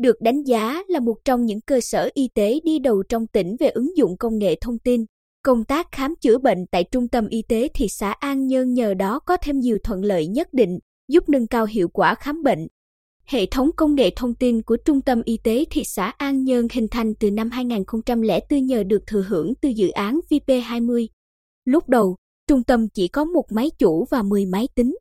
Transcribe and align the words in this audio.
được 0.00 0.20
đánh 0.20 0.42
giá 0.42 0.82
là 0.88 1.00
một 1.00 1.16
trong 1.24 1.44
những 1.44 1.60
cơ 1.60 1.80
sở 1.80 2.10
y 2.14 2.28
tế 2.34 2.60
đi 2.64 2.78
đầu 2.78 3.02
trong 3.08 3.26
tỉnh 3.26 3.56
về 3.60 3.68
ứng 3.68 3.96
dụng 3.96 4.16
công 4.16 4.38
nghệ 4.38 4.54
thông 4.60 4.78
tin. 4.78 5.04
Công 5.42 5.64
tác 5.64 5.86
khám 5.92 6.14
chữa 6.20 6.38
bệnh 6.38 6.66
tại 6.70 6.84
trung 6.84 7.08
tâm 7.08 7.28
y 7.28 7.42
tế 7.48 7.68
thị 7.74 7.86
xã 7.88 8.10
An 8.12 8.46
Nhơn 8.46 8.72
nhờ 8.72 8.94
đó 8.94 9.18
có 9.18 9.36
thêm 9.36 9.60
nhiều 9.60 9.78
thuận 9.84 10.04
lợi 10.04 10.26
nhất 10.26 10.48
định, 10.52 10.78
giúp 11.08 11.28
nâng 11.28 11.46
cao 11.46 11.66
hiệu 11.66 11.88
quả 11.88 12.14
khám 12.14 12.42
bệnh. 12.42 12.66
Hệ 13.24 13.46
thống 13.46 13.70
công 13.76 13.94
nghệ 13.94 14.10
thông 14.16 14.34
tin 14.34 14.62
của 14.62 14.76
Trung 14.76 15.00
tâm 15.00 15.22
Y 15.24 15.38
tế 15.44 15.64
thị 15.70 15.82
xã 15.84 16.12
An 16.18 16.44
Nhơn 16.44 16.68
hình 16.72 16.88
thành 16.90 17.14
từ 17.14 17.30
năm 17.30 17.50
2004 17.50 18.66
nhờ 18.66 18.82
được 18.82 19.06
thừa 19.06 19.24
hưởng 19.28 19.54
từ 19.60 19.68
dự 19.68 19.88
án 19.88 20.20
VP20. 20.30 21.06
Lúc 21.64 21.88
đầu, 21.88 22.16
trung 22.46 22.62
tâm 22.62 22.88
chỉ 22.88 23.08
có 23.08 23.24
một 23.24 23.44
máy 23.50 23.70
chủ 23.78 24.04
và 24.10 24.22
10 24.22 24.46
máy 24.46 24.68
tính. 24.74 24.96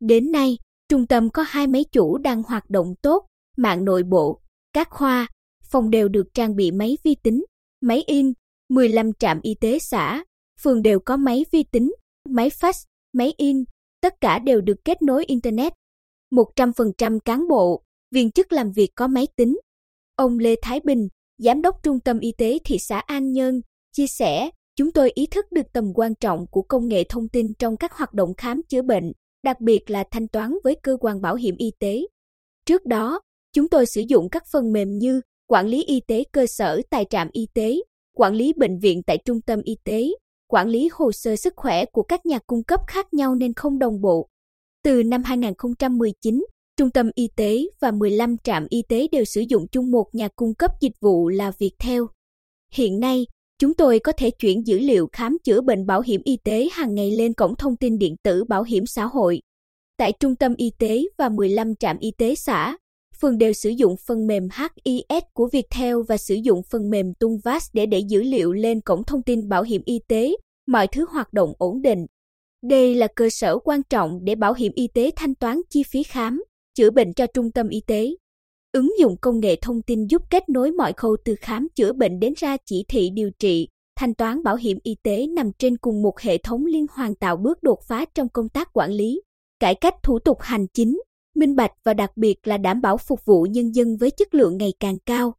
Đến 0.00 0.32
nay, 0.32 0.58
trung 0.88 1.06
tâm 1.06 1.30
có 1.30 1.44
hai 1.48 1.66
máy 1.66 1.84
chủ 1.92 2.18
đang 2.18 2.42
hoạt 2.42 2.70
động 2.70 2.94
tốt, 3.02 3.26
mạng 3.56 3.84
nội 3.84 4.02
bộ, 4.02 4.40
các 4.72 4.90
khoa, 4.90 5.26
phòng 5.70 5.90
đều 5.90 6.08
được 6.08 6.26
trang 6.34 6.56
bị 6.56 6.70
máy 6.70 6.98
vi 7.04 7.14
tính, 7.22 7.44
máy 7.80 8.02
in, 8.06 8.32
15 8.68 9.12
trạm 9.18 9.40
y 9.42 9.54
tế 9.60 9.78
xã, 9.78 10.24
phường 10.60 10.82
đều 10.82 11.00
có 11.00 11.16
máy 11.16 11.44
vi 11.52 11.64
tính, 11.72 11.92
máy 12.28 12.48
fax, 12.48 12.72
máy 13.12 13.34
in, 13.36 13.64
tất 14.00 14.14
cả 14.20 14.38
đều 14.38 14.60
được 14.60 14.76
kết 14.84 15.02
nối 15.02 15.24
Internet. 15.24 15.72
100% 16.30 17.18
cán 17.24 17.48
bộ, 17.48 17.82
viên 18.14 18.30
chức 18.30 18.52
làm 18.52 18.72
việc 18.72 18.90
có 18.94 19.06
máy 19.06 19.26
tính. 19.36 19.58
Ông 20.16 20.38
Lê 20.38 20.54
Thái 20.62 20.80
Bình, 20.84 21.08
Giám 21.38 21.62
đốc 21.62 21.82
Trung 21.82 22.00
tâm 22.00 22.18
Y 22.18 22.32
tế 22.38 22.58
thị 22.64 22.76
xã 22.78 22.98
An 22.98 23.32
Nhơn, 23.32 23.60
chia 23.92 24.06
sẻ, 24.06 24.50
chúng 24.76 24.92
tôi 24.92 25.10
ý 25.14 25.26
thức 25.26 25.46
được 25.52 25.66
tầm 25.72 25.84
quan 25.94 26.14
trọng 26.14 26.46
của 26.50 26.62
công 26.62 26.88
nghệ 26.88 27.04
thông 27.08 27.28
tin 27.28 27.46
trong 27.58 27.76
các 27.76 27.92
hoạt 27.92 28.14
động 28.14 28.34
khám 28.36 28.62
chữa 28.68 28.82
bệnh, 28.82 29.12
đặc 29.42 29.60
biệt 29.60 29.90
là 29.90 30.04
thanh 30.10 30.28
toán 30.28 30.54
với 30.64 30.76
cơ 30.82 30.96
quan 31.00 31.20
bảo 31.20 31.34
hiểm 31.34 31.54
y 31.58 31.70
tế. 31.78 32.06
Trước 32.66 32.86
đó, 32.86 33.20
chúng 33.56 33.68
tôi 33.68 33.86
sử 33.86 34.02
dụng 34.08 34.28
các 34.28 34.42
phần 34.52 34.72
mềm 34.72 34.98
như 34.98 35.20
quản 35.48 35.66
lý 35.66 35.84
y 35.84 36.00
tế 36.00 36.24
cơ 36.32 36.46
sở 36.46 36.80
tại 36.90 37.04
trạm 37.10 37.28
y 37.32 37.46
tế, 37.54 37.76
quản 38.16 38.34
lý 38.34 38.52
bệnh 38.56 38.78
viện 38.78 39.02
tại 39.02 39.18
trung 39.24 39.40
tâm 39.40 39.60
y 39.64 39.76
tế, 39.84 40.08
quản 40.48 40.68
lý 40.68 40.88
hồ 40.92 41.12
sơ 41.12 41.36
sức 41.36 41.52
khỏe 41.56 41.84
của 41.84 42.02
các 42.02 42.26
nhà 42.26 42.38
cung 42.46 42.62
cấp 42.62 42.80
khác 42.86 43.14
nhau 43.14 43.34
nên 43.34 43.54
không 43.54 43.78
đồng 43.78 44.00
bộ. 44.00 44.28
Từ 44.84 45.02
năm 45.02 45.22
2019, 45.24 46.44
Trung 46.76 46.90
tâm 46.90 47.10
y 47.14 47.28
tế 47.36 47.64
và 47.80 47.90
15 47.90 48.36
trạm 48.44 48.66
y 48.70 48.82
tế 48.88 49.06
đều 49.12 49.24
sử 49.24 49.40
dụng 49.48 49.66
chung 49.72 49.90
một 49.90 50.06
nhà 50.12 50.28
cung 50.36 50.54
cấp 50.54 50.70
dịch 50.80 51.00
vụ 51.00 51.28
là 51.28 51.52
Viettel. 51.58 52.02
Hiện 52.72 53.00
nay, 53.00 53.26
chúng 53.58 53.74
tôi 53.74 53.98
có 53.98 54.12
thể 54.12 54.30
chuyển 54.30 54.66
dữ 54.66 54.78
liệu 54.78 55.08
khám 55.12 55.36
chữa 55.44 55.60
bệnh 55.60 55.86
bảo 55.86 56.00
hiểm 56.00 56.20
y 56.24 56.36
tế 56.44 56.68
hàng 56.72 56.94
ngày 56.94 57.10
lên 57.10 57.34
cổng 57.34 57.56
thông 57.56 57.76
tin 57.76 57.98
điện 57.98 58.16
tử 58.22 58.44
bảo 58.44 58.62
hiểm 58.62 58.86
xã 58.86 59.04
hội. 59.04 59.40
Tại 59.96 60.12
trung 60.20 60.36
tâm 60.36 60.54
y 60.56 60.70
tế 60.78 61.02
và 61.18 61.28
15 61.28 61.74
trạm 61.76 61.98
y 61.98 62.10
tế 62.18 62.34
xã, 62.34 62.76
phường 63.20 63.38
đều 63.38 63.52
sử 63.52 63.70
dụng 63.70 63.94
phần 64.06 64.26
mềm 64.26 64.48
HIS 64.58 65.22
của 65.32 65.48
Viettel 65.52 65.96
và 66.08 66.16
sử 66.16 66.34
dụng 66.34 66.62
phần 66.70 66.90
mềm 66.90 67.14
Tunvas 67.14 67.64
để 67.72 67.86
đẩy 67.86 68.02
dữ 68.08 68.22
liệu 68.22 68.52
lên 68.52 68.80
cổng 68.80 69.04
thông 69.04 69.22
tin 69.22 69.48
bảo 69.48 69.62
hiểm 69.62 69.82
y 69.84 70.00
tế, 70.08 70.36
mọi 70.66 70.86
thứ 70.86 71.06
hoạt 71.10 71.32
động 71.32 71.52
ổn 71.58 71.82
định. 71.82 72.06
Đây 72.62 72.94
là 72.94 73.06
cơ 73.16 73.28
sở 73.30 73.58
quan 73.58 73.82
trọng 73.90 74.24
để 74.24 74.34
bảo 74.34 74.54
hiểm 74.54 74.72
y 74.74 74.88
tế 74.94 75.10
thanh 75.16 75.34
toán 75.34 75.60
chi 75.70 75.82
phí 75.82 76.02
khám, 76.02 76.44
chữa 76.74 76.90
bệnh 76.90 77.14
cho 77.14 77.26
trung 77.26 77.50
tâm 77.50 77.68
y 77.68 77.80
tế. 77.86 78.14
Ứng 78.72 78.98
dụng 78.98 79.16
công 79.20 79.40
nghệ 79.40 79.56
thông 79.56 79.82
tin 79.82 80.06
giúp 80.06 80.22
kết 80.30 80.48
nối 80.48 80.72
mọi 80.72 80.92
khâu 80.92 81.16
từ 81.24 81.34
khám 81.40 81.68
chữa 81.74 81.92
bệnh 81.92 82.20
đến 82.20 82.32
ra 82.36 82.56
chỉ 82.66 82.84
thị 82.88 83.10
điều 83.14 83.30
trị, 83.38 83.68
thanh 83.98 84.14
toán 84.14 84.42
bảo 84.42 84.56
hiểm 84.56 84.78
y 84.82 84.96
tế 85.02 85.26
nằm 85.26 85.50
trên 85.58 85.76
cùng 85.76 86.02
một 86.02 86.20
hệ 86.20 86.38
thống 86.38 86.66
liên 86.66 86.86
hoàn 86.90 87.14
tạo 87.14 87.36
bước 87.36 87.62
đột 87.62 87.78
phá 87.88 88.04
trong 88.14 88.28
công 88.28 88.48
tác 88.48 88.72
quản 88.72 88.90
lý, 88.90 89.22
cải 89.60 89.74
cách 89.74 89.94
thủ 90.02 90.18
tục 90.18 90.38
hành 90.40 90.66
chính, 90.74 91.00
minh 91.36 91.56
bạch 91.56 91.72
và 91.84 91.94
đặc 91.94 92.10
biệt 92.16 92.46
là 92.46 92.58
đảm 92.58 92.80
bảo 92.80 92.96
phục 92.96 93.20
vụ 93.24 93.46
nhân 93.50 93.74
dân 93.74 93.96
với 93.96 94.10
chất 94.10 94.34
lượng 94.34 94.56
ngày 94.56 94.72
càng 94.80 94.96
cao. 95.06 95.34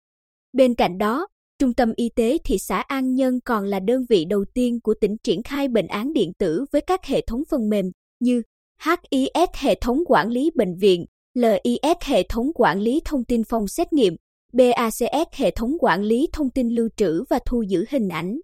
Bên 0.53 0.75
cạnh 0.75 0.97
đó, 0.97 1.27
Trung 1.59 1.73
tâm 1.73 1.93
Y 1.95 2.09
tế 2.15 2.37
thị 2.43 2.57
xã 2.59 2.79
An 2.79 3.13
Nhơn 3.13 3.39
còn 3.45 3.65
là 3.65 3.79
đơn 3.79 4.01
vị 4.09 4.25
đầu 4.25 4.45
tiên 4.53 4.79
của 4.83 4.93
tỉnh 5.01 5.15
triển 5.23 5.43
khai 5.43 5.67
bệnh 5.67 5.87
án 5.87 6.13
điện 6.13 6.31
tử 6.39 6.65
với 6.71 6.81
các 6.81 7.05
hệ 7.05 7.21
thống 7.27 7.41
phần 7.49 7.69
mềm 7.69 7.85
như 8.19 8.41
HIS 8.83 9.49
hệ 9.53 9.75
thống 9.75 9.97
quản 10.07 10.29
lý 10.29 10.51
bệnh 10.55 10.75
viện, 10.75 11.05
LIS 11.33 11.97
hệ 12.01 12.23
thống 12.23 12.51
quản 12.55 12.79
lý 12.79 13.01
thông 13.05 13.23
tin 13.23 13.43
phòng 13.43 13.67
xét 13.67 13.93
nghiệm, 13.93 14.15
BACS 14.53 15.31
hệ 15.31 15.51
thống 15.51 15.71
quản 15.79 16.03
lý 16.03 16.27
thông 16.33 16.49
tin 16.49 16.69
lưu 16.69 16.89
trữ 16.97 17.23
và 17.29 17.39
thu 17.45 17.61
giữ 17.61 17.85
hình 17.89 18.09
ảnh. 18.09 18.39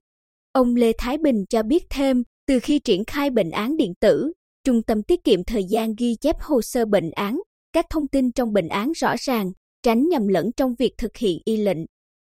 Ông 0.51 0.75
Lê 0.75 0.91
Thái 0.97 1.17
Bình 1.17 1.45
cho 1.49 1.63
biết 1.63 1.83
thêm, 1.89 2.23
từ 2.47 2.59
khi 2.59 2.79
triển 2.79 3.05
khai 3.05 3.29
bệnh 3.29 3.51
án 3.51 3.77
điện 3.77 3.93
tử, 3.99 4.31
trung 4.63 4.81
tâm 4.83 5.03
tiết 5.03 5.23
kiệm 5.23 5.43
thời 5.43 5.63
gian 5.69 5.95
ghi 5.97 6.15
chép 6.21 6.35
hồ 6.39 6.61
sơ 6.61 6.85
bệnh 6.85 7.11
án, 7.11 7.39
các 7.73 7.85
thông 7.89 8.07
tin 8.07 8.31
trong 8.31 8.53
bệnh 8.53 8.67
án 8.67 8.91
rõ 8.91 9.15
ràng, 9.19 9.51
tránh 9.83 10.09
nhầm 10.09 10.27
lẫn 10.27 10.51
trong 10.57 10.75
việc 10.79 10.93
thực 10.97 11.17
hiện 11.17 11.39
y 11.45 11.57
lệnh. 11.57 11.77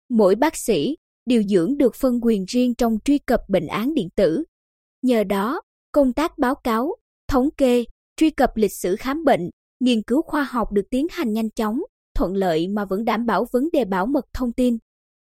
Mỗi 0.09 0.35
bác 0.35 0.57
sĩ, 0.57 0.97
điều 1.27 1.43
dưỡng 1.43 1.79
được 1.79 1.95
phân 1.95 2.21
quyền 2.23 2.45
riêng 2.45 2.75
trong 2.75 2.99
truy 3.05 3.19
cập 3.19 3.41
bệnh 3.49 3.67
án 3.67 3.95
điện 3.95 4.09
tử. 4.17 4.45
Nhờ 5.03 5.25
đó, 5.25 5.61
công 5.93 6.13
tác 6.13 6.39
báo 6.39 6.55
cáo, 6.55 6.97
thống 7.29 7.49
kê, 7.57 7.85
truy 8.17 8.31
cập 8.31 8.51
lịch 8.57 8.73
sử 8.83 8.97
khám 8.97 9.25
bệnh, 9.25 9.51
nghiên 9.81 10.03
cứu 10.03 10.23
khoa 10.23 10.43
học 10.43 10.73
được 10.73 10.85
tiến 10.91 11.07
hành 11.11 11.33
nhanh 11.33 11.51
chóng, 11.51 11.81
thuận 12.15 12.35
lợi 12.35 12.69
mà 12.69 12.85
vẫn 12.85 13.05
đảm 13.05 13.27
bảo 13.27 13.47
vấn 13.53 13.69
đề 13.73 13.85
bảo 13.85 14.07
mật 14.07 14.25
thông 14.33 14.53
tin. 14.53 14.77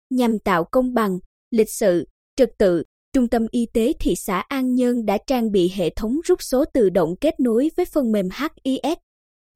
Nhằm 0.10 0.40
tạo 0.40 0.64
công 0.72 0.94
bằng, 0.94 1.20
lịch 1.52 1.70
sự, 1.70 2.08
trật 2.36 2.50
tự, 2.58 2.84
Trung 3.16 3.28
tâm 3.28 3.46
Y 3.52 3.66
tế 3.74 3.94
thị 4.00 4.14
xã 4.16 4.40
An 4.40 4.76
Nhơn 4.76 5.06
đã 5.06 5.18
trang 5.28 5.52
bị 5.52 5.72
hệ 5.76 5.90
thống 5.90 6.20
rút 6.26 6.42
số 6.42 6.66
tự 6.74 6.90
động 6.90 7.16
kết 7.22 7.40
nối 7.40 7.72
với 7.78 7.86
phần 7.86 8.12
mềm 8.12 8.30
HIS. 8.30 8.98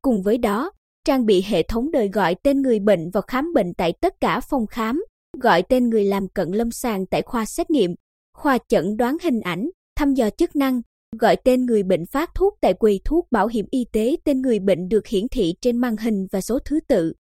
Cùng 0.02 0.22
với 0.22 0.38
đó, 0.38 0.72
trang 1.06 1.25
bị 1.25 1.42
hệ 1.42 1.64
thống 1.64 1.92
đời 1.92 2.08
gọi 2.08 2.36
tên 2.44 2.62
người 2.62 2.80
bệnh 2.80 3.09
vào 3.09 3.24
khám 3.28 3.53
bệnh 3.53 3.74
tại 3.74 3.94
tất 4.02 4.14
cả 4.22 4.40
phòng 4.50 4.68
khám, 4.68 5.03
gọi 5.42 5.64
tên 5.70 5.90
người 5.90 6.03
làm 6.03 6.28
cận 6.28 6.52
lâm 6.52 6.72
sàng 6.72 7.06
tại 7.06 7.22
khoa 7.22 7.46
xét 7.46 7.70
nghiệm, 7.72 7.96
khoa 8.38 8.58
chẩn 8.68 8.97
đoán 8.97 9.18
hình 9.24 9.42
ảnh, 9.42 9.70
thăm 9.96 10.14
dò 10.14 10.30
chức 10.30 10.56
năng, 10.56 10.81
gọi 11.20 11.36
tên 11.36 11.66
người 11.66 11.84
bệnh 11.84 12.06
phát 12.06 12.30
thuốc 12.36 12.53
tại 12.62 12.74
quầy 12.74 13.00
thuốc 13.06 13.28
bảo 13.31 13.47
hiểm 13.47 13.66
y 13.72 13.86
tế 13.91 14.16
tên 14.24 14.41
người 14.41 14.59
bệnh 14.59 14.90
được 14.90 15.08
hiển 15.08 15.28
thị 15.31 15.53
trên 15.62 15.78
màn 15.78 15.97
hình 15.97 16.28
và 16.31 16.41
số 16.41 16.59
thứ 16.66 16.80
tự. 16.88 17.14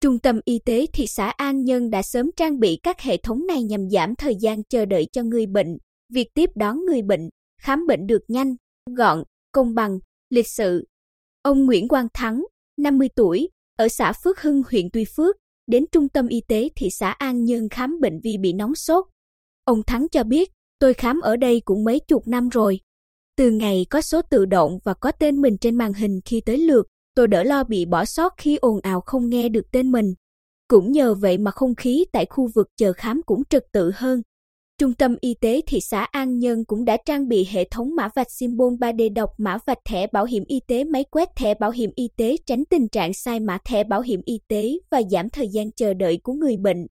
Trung 0.00 0.18
tâm 0.18 0.40
y 0.44 0.58
tế 0.64 0.86
thị 0.92 1.06
xã 1.06 1.30
An 1.30 1.64
Nhân 1.64 1.90
đã 1.90 2.02
sớm 2.02 2.30
trang 2.36 2.60
bị 2.60 2.78
các 2.82 3.00
hệ 3.00 3.16
thống 3.16 3.46
này 3.46 3.62
nhằm 3.62 3.90
giảm 3.90 4.14
thời 4.14 4.34
gian 4.40 4.64
chờ 4.64 4.84
đợi 4.84 5.06
cho 5.12 5.22
người 5.22 5.46
bệnh, 5.46 5.78
việc 6.12 6.28
tiếp 6.34 6.50
đón 6.54 6.84
người 6.84 7.02
bệnh, 7.02 7.28
khám 7.62 7.86
bệnh 7.86 8.06
được 8.06 8.22
nhanh, 8.28 8.56
gọn, 8.96 9.22
công 9.52 9.74
bằng, 9.74 9.98
lịch 10.30 10.48
sự. 10.48 10.84
Ông 11.42 11.66
Nguyễn 11.66 11.88
Quang 11.88 12.06
Thắng, 12.14 12.44
50 12.76 13.08
tuổi, 13.16 13.48
ở 13.76 13.88
xã 13.88 14.12
Phước 14.24 14.40
Hưng 14.40 14.62
huyện 14.70 14.90
Tuy 14.92 15.04
Phước, 15.16 15.36
đến 15.66 15.84
trung 15.92 16.08
tâm 16.08 16.28
y 16.28 16.40
tế 16.48 16.68
thị 16.76 16.88
xã 16.90 17.10
An 17.10 17.44
Nhơn 17.44 17.68
khám 17.68 18.00
bệnh 18.00 18.20
vì 18.24 18.36
bị 18.38 18.52
nóng 18.52 18.74
sốt. 18.74 19.04
Ông 19.64 19.82
Thắng 19.86 20.08
cho 20.08 20.24
biết, 20.24 20.50
tôi 20.78 20.94
khám 20.94 21.20
ở 21.20 21.36
đây 21.36 21.62
cũng 21.64 21.84
mấy 21.84 22.00
chục 22.08 22.28
năm 22.28 22.48
rồi. 22.48 22.80
Từ 23.36 23.50
ngày 23.50 23.86
có 23.90 24.00
số 24.00 24.22
tự 24.22 24.44
động 24.44 24.78
và 24.84 24.94
có 24.94 25.12
tên 25.12 25.40
mình 25.40 25.58
trên 25.58 25.76
màn 25.76 25.92
hình 25.92 26.20
khi 26.24 26.40
tới 26.46 26.58
lượt, 26.58 26.86
tôi 27.14 27.28
đỡ 27.28 27.42
lo 27.42 27.64
bị 27.64 27.84
bỏ 27.84 28.04
sót 28.04 28.34
khi 28.36 28.56
ồn 28.56 28.80
ào 28.82 29.00
không 29.00 29.28
nghe 29.28 29.48
được 29.48 29.70
tên 29.72 29.92
mình. 29.92 30.14
Cũng 30.68 30.92
nhờ 30.92 31.14
vậy 31.14 31.38
mà 31.38 31.50
không 31.50 31.74
khí 31.74 32.04
tại 32.12 32.26
khu 32.26 32.48
vực 32.54 32.66
chờ 32.76 32.92
khám 32.92 33.20
cũng 33.26 33.42
trật 33.44 33.62
tự 33.72 33.92
hơn. 33.94 34.22
Trung 34.78 34.94
tâm 34.94 35.16
Y 35.20 35.34
tế 35.34 35.60
thị 35.66 35.78
xã 35.80 36.02
An 36.04 36.38
nhân 36.38 36.64
cũng 36.64 36.84
đã 36.84 36.96
trang 37.06 37.28
bị 37.28 37.46
hệ 37.50 37.64
thống 37.70 37.96
mã 37.96 38.08
vạch 38.14 38.30
symbol 38.30 38.74
3D 38.74 39.14
đọc 39.14 39.30
mã 39.38 39.58
vạch 39.66 39.78
thẻ 39.84 40.06
bảo 40.12 40.24
hiểm 40.24 40.44
y 40.46 40.60
tế 40.66 40.84
máy 40.84 41.04
quét 41.04 41.28
thẻ 41.36 41.54
bảo 41.54 41.70
hiểm 41.70 41.90
y 41.94 42.08
tế 42.16 42.36
tránh 42.46 42.64
tình 42.70 42.88
trạng 42.88 43.14
sai 43.14 43.40
mã 43.40 43.58
thẻ 43.64 43.84
bảo 43.84 44.00
hiểm 44.00 44.20
y 44.24 44.40
tế 44.48 44.78
và 44.90 45.02
giảm 45.10 45.30
thời 45.30 45.48
gian 45.48 45.72
chờ 45.72 45.94
đợi 45.94 46.20
của 46.22 46.32
người 46.32 46.56
bệnh. 46.56 46.86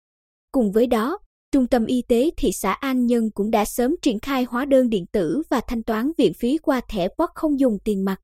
Cùng 0.51 0.71
với 0.71 0.87
đó, 0.87 1.19
Trung 1.51 1.67
tâm 1.67 1.85
Y 1.85 2.01
tế 2.01 2.29
thị 2.37 2.51
xã 2.53 2.71
An 2.71 3.05
nhân 3.05 3.31
cũng 3.31 3.51
đã 3.51 3.65
sớm 3.65 3.95
triển 4.01 4.19
khai 4.19 4.43
hóa 4.43 4.65
đơn 4.65 4.89
điện 4.89 5.05
tử 5.05 5.41
và 5.49 5.61
thanh 5.67 5.83
toán 5.83 6.11
viện 6.17 6.33
phí 6.33 6.57
qua 6.57 6.81
thẻ 6.89 7.07
POS 7.07 7.29
không 7.35 7.59
dùng 7.59 7.77
tiền 7.83 8.05
mặt. 8.05 8.21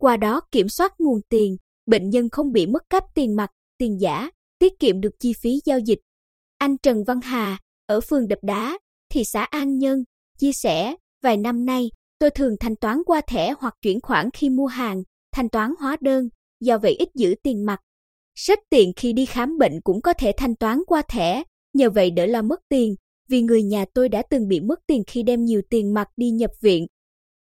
Qua 0.00 0.16
đó 0.16 0.40
kiểm 0.52 0.68
soát 0.68 0.94
nguồn 0.98 1.20
tiền, 1.28 1.56
bệnh 1.86 2.10
nhân 2.10 2.28
không 2.32 2.52
bị 2.52 2.66
mất 2.66 2.82
cắp 2.90 3.04
tiền 3.14 3.36
mặt, 3.36 3.50
tiền 3.78 4.00
giả, 4.00 4.30
tiết 4.58 4.78
kiệm 4.78 5.00
được 5.00 5.10
chi 5.18 5.32
phí 5.32 5.60
giao 5.64 5.78
dịch. 5.78 5.98
Anh 6.58 6.76
Trần 6.82 7.04
Văn 7.04 7.20
Hà, 7.20 7.58
ở 7.86 8.00
phường 8.00 8.28
Đập 8.28 8.38
Đá, 8.42 8.78
thị 9.12 9.24
xã 9.24 9.42
An 9.42 9.78
Nhơn, 9.78 10.04
chia 10.38 10.52
sẻ, 10.52 10.94
vài 11.22 11.36
năm 11.36 11.64
nay, 11.64 11.90
tôi 12.18 12.30
thường 12.30 12.56
thanh 12.60 12.76
toán 12.76 13.02
qua 13.06 13.20
thẻ 13.20 13.54
hoặc 13.58 13.74
chuyển 13.82 14.00
khoản 14.00 14.30
khi 14.30 14.50
mua 14.50 14.66
hàng, 14.66 15.02
thanh 15.32 15.48
toán 15.48 15.74
hóa 15.78 15.96
đơn, 16.00 16.28
do 16.60 16.78
vậy 16.78 16.92
ít 16.92 17.08
giữ 17.14 17.34
tiền 17.42 17.66
mặt. 17.66 17.80
Rất 18.34 18.58
tiện 18.70 18.92
khi 18.96 19.12
đi 19.12 19.26
khám 19.26 19.58
bệnh 19.58 19.80
cũng 19.84 20.00
có 20.02 20.12
thể 20.12 20.32
thanh 20.36 20.56
toán 20.56 20.78
qua 20.86 21.02
thẻ, 21.08 21.42
nhờ 21.74 21.90
vậy 21.90 22.10
đỡ 22.10 22.26
lo 22.26 22.42
mất 22.42 22.60
tiền, 22.68 22.94
vì 23.28 23.42
người 23.42 23.62
nhà 23.62 23.84
tôi 23.94 24.08
đã 24.08 24.22
từng 24.30 24.48
bị 24.48 24.60
mất 24.60 24.80
tiền 24.86 25.02
khi 25.06 25.22
đem 25.22 25.44
nhiều 25.44 25.62
tiền 25.70 25.94
mặt 25.94 26.08
đi 26.16 26.30
nhập 26.30 26.50
viện, 26.60 26.86